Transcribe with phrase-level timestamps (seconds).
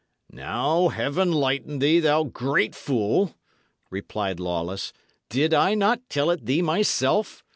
[0.33, 3.35] "Now, Heaven lighten thee, thou great fool,"
[3.91, 4.93] replied Lawless.
[5.29, 7.43] "Did I not tell it thee myself?